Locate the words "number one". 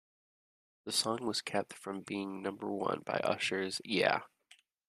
2.41-3.01